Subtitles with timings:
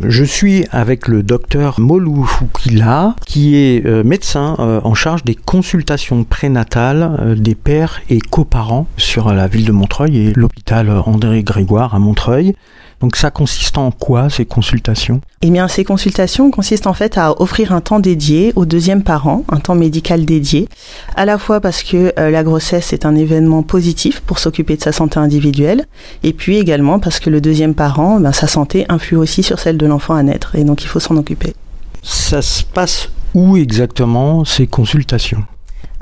[0.00, 5.34] Je suis avec le docteur Molou Fukila, qui est euh, médecin euh, en charge des
[5.34, 11.42] consultations prénatales euh, des pères et coparents sur la ville de Montreuil et l'hôpital André
[11.42, 12.54] Grégoire à Montreuil.
[13.02, 15.20] Donc ça consiste en quoi ces consultations?
[15.42, 19.44] Eh bien ces consultations consistent en fait à offrir un temps dédié au deuxième parent,
[19.50, 20.68] un temps médical dédié,
[21.16, 24.92] à la fois parce que la grossesse est un événement positif pour s'occuper de sa
[24.92, 25.86] santé individuelle,
[26.22, 29.78] et puis également parce que le deuxième parent, ben, sa santé influe aussi sur celle
[29.78, 31.54] de l'enfant à naître, et donc il faut s'en occuper.
[32.02, 35.44] Ça se passe où exactement ces consultations?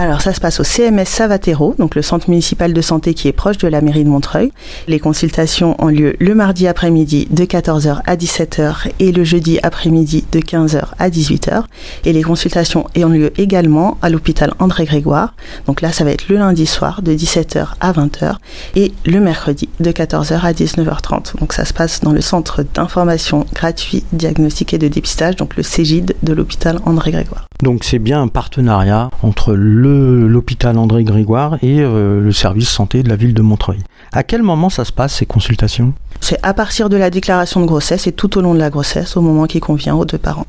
[0.01, 3.33] Alors ça se passe au CMS Savatero, donc le centre municipal de santé qui est
[3.33, 4.51] proche de la mairie de Montreuil.
[4.89, 10.25] Les consultations ont lieu le mardi après-midi de 14h à 17h et le jeudi après-midi
[10.33, 11.65] de 15h à 18h.
[12.07, 15.35] Et les consultations ont lieu également à l'hôpital André Grégoire.
[15.67, 18.37] Donc là ça va être le lundi soir de 17h à 20h
[18.77, 21.39] et le mercredi de 14h à 19h30.
[21.39, 25.63] Donc ça se passe dans le centre d'information gratuit, diagnostic et de dépistage, donc le
[25.63, 27.50] CGID de l'hôpital André Grégoire.
[27.63, 33.09] Donc c'est bien un partenariat entre l'hôpital André Grégoire et euh, le service santé de
[33.09, 33.81] la ville de Montreuil.
[34.13, 35.93] À quel moment ça se passe ces consultations?
[36.21, 39.17] C'est à partir de la déclaration de grossesse et tout au long de la grossesse,
[39.17, 40.47] au moment qui convient aux deux parents.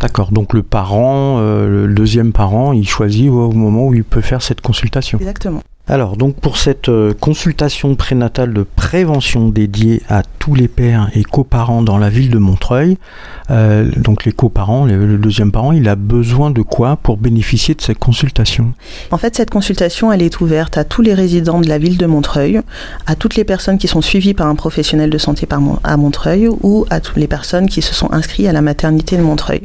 [0.00, 4.20] D'accord, donc le parent, euh, le deuxième parent, il choisit au moment où il peut
[4.20, 5.18] faire cette consultation.
[5.18, 5.62] Exactement.
[5.88, 11.24] Alors donc pour cette euh, consultation prénatale de prévention dédiée à tous les pères et
[11.24, 12.98] coparents dans la ville de Montreuil,
[13.50, 17.80] euh, donc les coparents, le deuxième parent, il a besoin de quoi pour bénéficier de
[17.80, 18.74] cette consultation?
[19.10, 22.06] En fait cette consultation elle est ouverte à tous les résidents de la ville de
[22.06, 22.60] Montreuil,
[23.06, 25.48] à toutes les personnes qui sont suivies par un professionnel de santé
[25.82, 29.22] à Montreuil ou à toutes les personnes qui se sont inscrites à la maternité de
[29.22, 29.62] Montreuil.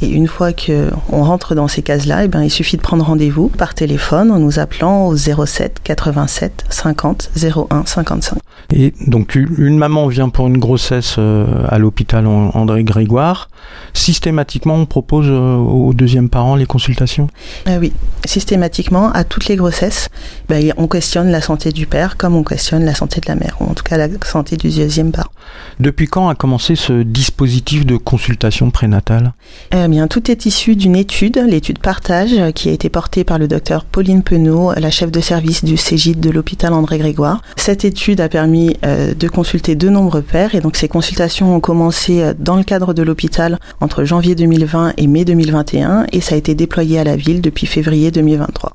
[0.00, 3.48] Et une fois qu'on rentre dans ces cases-là, eh bien, il suffit de prendre rendez-vous
[3.48, 8.38] par téléphone en nous appelant au 07 87 50 01 55.
[8.72, 13.48] Et donc une maman vient pour une grossesse euh, à l'hôpital André Grégoire.
[13.92, 17.28] Systématiquement, on propose euh, au deuxième parent les consultations?
[17.68, 17.92] Euh, Oui,
[18.24, 20.08] systématiquement, à toutes les grossesses,
[20.48, 23.56] ben, on questionne la santé du père comme on questionne la santé de la mère,
[23.60, 25.30] ou en tout cas la santé du deuxième parent.
[25.80, 29.32] Depuis quand a commencé ce dispositif de consultation prénatale
[29.72, 33.48] eh bien, Tout est issu d'une étude, l'étude Partage, qui a été portée par le
[33.48, 37.42] docteur Pauline Penaud, la chef de service du CGID de l'hôpital André Grégoire.
[37.56, 41.60] Cette étude a permis euh, de consulter de nombreux pères et donc ces consultations ont
[41.60, 46.34] commencé euh, dans le cadre de l'hôpital entre janvier 2020 et mai 2021 et ça
[46.34, 48.72] a été déployé à la ville depuis février 2023.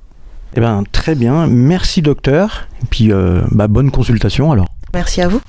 [0.56, 4.68] Eh ben, très bien, merci docteur, et puis euh, bah, bonne consultation alors.
[4.94, 5.40] Merci à vous.